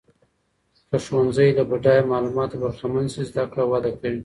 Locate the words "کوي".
3.99-4.17